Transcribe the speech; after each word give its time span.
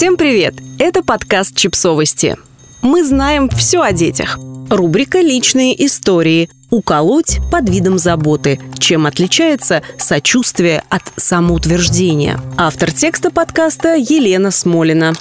Всем 0.00 0.16
привет! 0.16 0.54
Это 0.78 1.02
подкаст 1.02 1.54
«Чипсовости». 1.54 2.38
Мы 2.80 3.04
знаем 3.04 3.50
все 3.50 3.82
о 3.82 3.92
детях. 3.92 4.38
Рубрика 4.70 5.20
«Личные 5.20 5.84
истории». 5.84 6.48
Уколоть 6.70 7.38
под 7.52 7.68
видом 7.68 7.98
заботы. 7.98 8.58
Чем 8.78 9.04
отличается 9.04 9.82
сочувствие 9.98 10.84
от 10.88 11.02
самоутверждения. 11.18 12.40
Автор 12.56 12.90
текста 12.90 13.30
подкаста 13.30 13.94
Елена 13.94 14.50
Смолина. 14.50 15.12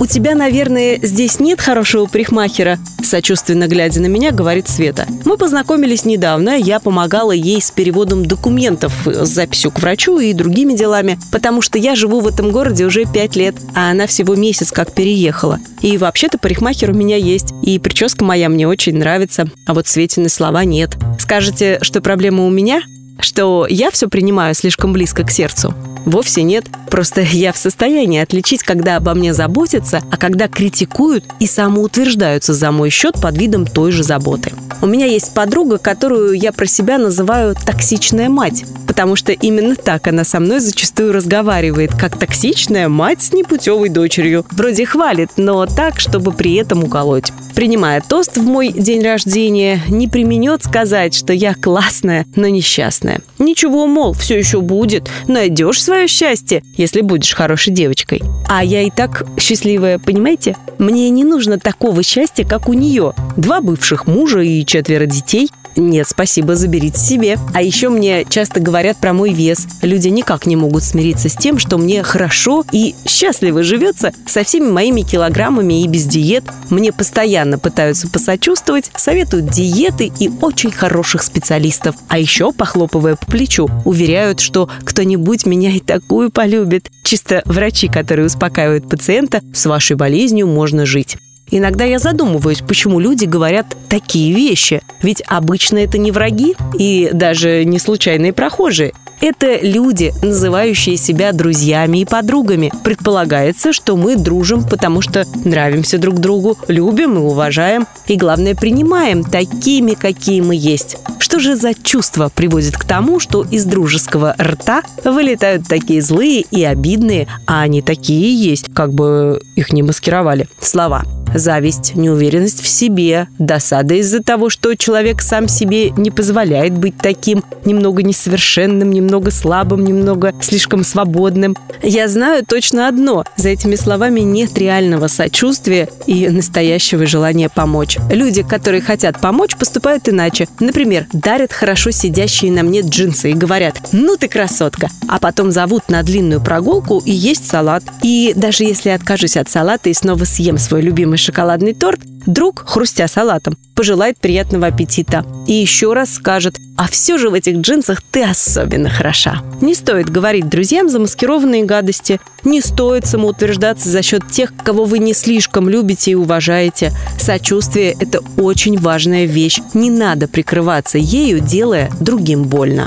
«У 0.00 0.06
тебя, 0.06 0.36
наверное, 0.36 0.98
здесь 1.02 1.40
нет 1.40 1.60
хорошего 1.60 2.06
парикмахера?» 2.06 2.78
Сочувственно 3.02 3.66
глядя 3.66 4.00
на 4.00 4.06
меня, 4.06 4.30
говорит 4.30 4.68
Света. 4.68 5.06
Мы 5.24 5.36
познакомились 5.36 6.04
недавно, 6.04 6.56
я 6.56 6.78
помогала 6.78 7.32
ей 7.32 7.60
с 7.60 7.70
переводом 7.70 8.26
документов, 8.26 8.92
с 9.06 9.28
записью 9.28 9.70
к 9.70 9.80
врачу 9.80 10.20
и 10.20 10.32
другими 10.32 10.74
делами, 10.74 11.18
потому 11.32 11.62
что 11.62 11.78
я 11.78 11.96
живу 11.96 12.20
в 12.20 12.28
этом 12.28 12.50
городе 12.50 12.84
уже 12.84 13.06
пять 13.06 13.34
лет, 13.34 13.56
а 13.74 13.90
она 13.90 14.06
всего 14.06 14.34
месяц 14.34 14.70
как 14.70 14.92
переехала. 14.92 15.58
И 15.80 15.96
вообще-то 15.98 16.38
парикмахер 16.38 16.90
у 16.90 16.94
меня 16.94 17.16
есть, 17.16 17.54
и 17.62 17.78
прическа 17.78 18.24
моя 18.24 18.48
мне 18.48 18.68
очень 18.68 18.96
нравится, 18.96 19.48
а 19.66 19.74
вот 19.74 19.88
Светины 19.88 20.28
слова 20.28 20.64
нет. 20.64 20.90
Скажете, 21.18 21.78
что 21.82 22.00
проблема 22.00 22.44
у 22.44 22.50
меня? 22.50 22.82
Что 23.20 23.66
я 23.68 23.90
все 23.90 24.08
принимаю 24.08 24.54
слишком 24.54 24.92
близко 24.92 25.24
к 25.24 25.30
сердцу? 25.30 25.74
Вовсе 26.04 26.42
нет. 26.42 26.64
Просто 26.90 27.20
я 27.20 27.52
в 27.52 27.58
состоянии 27.58 28.20
отличить, 28.20 28.62
когда 28.62 28.96
обо 28.96 29.14
мне 29.14 29.34
заботятся, 29.34 30.02
а 30.10 30.16
когда 30.16 30.48
критикуют 30.48 31.24
и 31.38 31.46
самоутверждаются 31.46 32.54
за 32.54 32.70
мой 32.70 32.90
счет 32.90 33.20
под 33.20 33.36
видом 33.36 33.66
той 33.66 33.92
же 33.92 34.02
заботы. 34.02 34.52
У 34.80 34.86
меня 34.86 35.06
есть 35.06 35.34
подруга, 35.34 35.78
которую 35.78 36.34
я 36.34 36.52
про 36.52 36.66
себя 36.66 36.98
называю 36.98 37.54
«токсичная 37.56 38.28
мать», 38.28 38.64
потому 38.86 39.16
что 39.16 39.32
именно 39.32 39.74
так 39.74 40.06
она 40.06 40.24
со 40.24 40.38
мной 40.38 40.60
зачастую 40.60 41.12
разговаривает, 41.12 41.90
как 41.94 42.16
токсичная 42.16 42.88
мать 42.88 43.22
с 43.22 43.32
непутевой 43.32 43.88
дочерью. 43.88 44.46
Вроде 44.52 44.86
хвалит, 44.86 45.30
но 45.36 45.66
так, 45.66 45.98
чтобы 45.98 46.32
при 46.32 46.54
этом 46.54 46.84
уколоть. 46.84 47.32
Принимая 47.54 48.00
тост 48.00 48.36
в 48.36 48.44
мой 48.44 48.70
день 48.70 49.02
рождения, 49.02 49.82
не 49.88 50.06
применет 50.06 50.64
сказать, 50.64 51.12
что 51.12 51.32
я 51.32 51.54
классная, 51.54 52.24
но 52.36 52.46
несчастная. 52.46 53.07
Ничего, 53.38 53.86
мол, 53.86 54.12
все 54.12 54.38
еще 54.38 54.60
будет, 54.60 55.10
найдешь 55.26 55.82
свое 55.82 56.08
счастье, 56.08 56.62
если 56.76 57.00
будешь 57.00 57.34
хорошей 57.34 57.72
девочкой. 57.72 58.22
А 58.48 58.64
я 58.64 58.82
и 58.82 58.90
так 58.90 59.24
счастливая, 59.38 59.98
понимаете? 59.98 60.56
Мне 60.78 61.10
не 61.10 61.24
нужно 61.24 61.58
такого 61.58 62.02
счастья, 62.02 62.44
как 62.44 62.68
у 62.68 62.72
нее. 62.72 63.14
Два 63.36 63.60
бывших 63.60 64.06
мужа 64.06 64.40
и 64.40 64.64
четверо 64.64 65.06
детей. 65.06 65.50
Нет, 65.78 66.08
спасибо, 66.08 66.56
заберите 66.56 66.98
себе. 66.98 67.38
А 67.54 67.62
еще 67.62 67.88
мне 67.88 68.26
часто 68.28 68.58
говорят 68.58 68.96
про 68.96 69.12
мой 69.12 69.32
вес. 69.32 69.66
Люди 69.82 70.08
никак 70.08 70.44
не 70.44 70.56
могут 70.56 70.82
смириться 70.82 71.28
с 71.28 71.36
тем, 71.36 71.58
что 71.58 71.78
мне 71.78 72.02
хорошо 72.02 72.64
и 72.72 72.96
счастливо 73.06 73.62
живется 73.62 74.12
со 74.26 74.42
всеми 74.42 74.68
моими 74.70 75.02
килограммами 75.02 75.82
и 75.82 75.86
без 75.86 76.04
диет. 76.04 76.44
Мне 76.70 76.92
постоянно 76.92 77.58
пытаются 77.58 78.08
посочувствовать, 78.08 78.90
советуют 78.96 79.50
диеты 79.50 80.10
и 80.18 80.28
очень 80.40 80.72
хороших 80.72 81.22
специалистов. 81.22 81.94
А 82.08 82.18
еще, 82.18 82.50
похлопывая 82.98 83.16
по 83.16 83.26
плечу, 83.26 83.68
уверяют, 83.84 84.40
что 84.40 84.68
кто-нибудь 84.84 85.46
меня 85.46 85.70
и 85.70 85.80
такую 85.80 86.30
полюбит. 86.30 86.90
Чисто 87.04 87.42
врачи, 87.44 87.88
которые 87.88 88.26
успокаивают 88.26 88.88
пациента, 88.88 89.40
с 89.54 89.66
вашей 89.66 89.96
болезнью 89.96 90.46
можно 90.46 90.84
жить. 90.84 91.16
Иногда 91.50 91.84
я 91.84 91.98
задумываюсь, 91.98 92.60
почему 92.60 93.00
люди 93.00 93.24
говорят 93.24 93.66
такие 93.88 94.34
вещи. 94.34 94.82
Ведь 95.02 95.22
обычно 95.26 95.78
это 95.78 95.96
не 95.96 96.10
враги 96.10 96.56
и 96.78 97.08
даже 97.12 97.64
не 97.64 97.78
случайные 97.78 98.32
прохожие. 98.32 98.92
Это 99.20 99.58
люди, 99.60 100.12
называющие 100.22 100.96
себя 100.96 101.32
друзьями 101.32 101.98
и 101.98 102.04
подругами. 102.04 102.72
Предполагается, 102.84 103.72
что 103.72 103.96
мы 103.96 104.16
дружим, 104.16 104.62
потому 104.62 105.00
что 105.00 105.24
нравимся 105.44 105.98
друг 105.98 106.18
другу, 106.20 106.56
любим 106.68 107.16
и 107.16 107.20
уважаем, 107.20 107.86
и, 108.06 108.16
главное, 108.16 108.54
принимаем 108.54 109.24
такими, 109.24 109.94
какие 109.94 110.40
мы 110.40 110.54
есть. 110.54 110.96
Что 111.18 111.40
же 111.40 111.56
за 111.56 111.74
чувство 111.74 112.30
приводит 112.34 112.76
к 112.76 112.84
тому, 112.84 113.20
что 113.20 113.42
из 113.42 113.64
дружеского 113.64 114.34
рта 114.40 114.82
вылетают 115.04 115.66
такие 115.68 116.00
злые 116.00 116.42
и 116.50 116.64
обидные, 116.64 117.26
а 117.46 117.62
они 117.62 117.82
такие 117.82 118.34
есть, 118.34 118.72
как 118.72 118.92
бы 118.92 119.42
их 119.56 119.72
не 119.72 119.82
маскировали, 119.82 120.48
слова? 120.60 121.04
Зависть, 121.34 121.94
неуверенность 121.94 122.62
в 122.62 122.68
себе, 122.68 123.28
досада 123.38 123.94
из-за 123.94 124.22
того, 124.22 124.50
что 124.50 124.74
человек 124.74 125.20
сам 125.20 125.48
себе 125.48 125.90
не 125.90 126.10
позволяет 126.10 126.72
быть 126.72 126.96
таким, 126.98 127.44
немного 127.64 128.02
несовершенным, 128.02 128.90
немного 128.90 129.30
слабым, 129.30 129.84
немного 129.84 130.34
слишком 130.40 130.84
свободным. 130.84 131.56
Я 131.82 132.08
знаю 132.08 132.44
точно 132.46 132.88
одно. 132.88 133.24
За 133.36 133.50
этими 133.50 133.76
словами 133.76 134.20
нет 134.20 134.56
реального 134.58 135.06
сочувствия 135.08 135.88
и 136.06 136.28
настоящего 136.28 137.06
желания 137.06 137.48
помочь. 137.48 137.98
Люди, 138.10 138.42
которые 138.42 138.80
хотят 138.80 139.20
помочь, 139.20 139.56
поступают 139.56 140.08
иначе. 140.08 140.48
Например, 140.60 141.06
дарят 141.12 141.52
хорошо 141.52 141.90
сидящие 141.90 142.50
на 142.52 142.62
мне 142.62 142.80
джинсы 142.80 143.30
и 143.32 143.34
говорят 143.34 143.76
«Ну 143.92 144.16
ты 144.16 144.28
красотка!», 144.28 144.88
а 145.08 145.18
потом 145.18 145.50
зовут 145.50 145.88
на 145.88 146.02
длинную 146.02 146.40
прогулку 146.40 147.02
и 147.04 147.12
есть 147.12 147.48
салат. 147.48 147.84
И 148.02 148.32
даже 148.34 148.64
если 148.64 148.90
откажусь 148.90 149.36
от 149.36 149.48
салата 149.48 149.88
и 149.88 149.94
снова 149.94 150.24
съем 150.24 150.58
свой 150.58 150.80
любимый 150.80 151.17
шоколадный 151.18 151.74
торт, 151.74 152.00
друг, 152.26 152.64
хрустя 152.66 153.08
салатом, 153.08 153.56
пожелает 153.74 154.18
приятного 154.18 154.66
аппетита. 154.66 155.24
И 155.46 155.52
еще 155.52 155.92
раз 155.92 156.14
скажет, 156.14 156.56
а 156.76 156.88
все 156.88 157.18
же 157.18 157.30
в 157.30 157.34
этих 157.34 157.56
джинсах 157.58 158.02
ты 158.02 158.22
особенно 158.22 158.90
хороша. 158.90 159.42
Не 159.60 159.74
стоит 159.74 160.10
говорить 160.10 160.48
друзьям 160.48 160.88
замаскированные 160.88 161.64
гадости. 161.64 162.20
Не 162.44 162.60
стоит 162.60 163.06
самоутверждаться 163.06 163.88
за 163.88 164.02
счет 164.02 164.22
тех, 164.30 164.52
кого 164.64 164.84
вы 164.84 164.98
не 164.98 165.14
слишком 165.14 165.68
любите 165.68 166.12
и 166.12 166.14
уважаете. 166.14 166.92
Сочувствие– 167.18 167.96
это 168.00 168.20
очень 168.36 168.78
важная 168.78 169.24
вещь. 169.24 169.60
Не 169.74 169.90
надо 169.90 170.28
прикрываться 170.28 170.98
ею, 170.98 171.40
делая 171.40 171.90
другим 172.00 172.44
больно. 172.44 172.86